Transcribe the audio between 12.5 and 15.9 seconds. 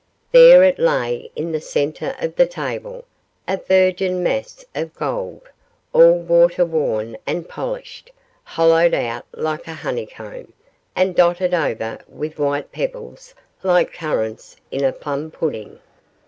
pebbles like currants in a plum pudding.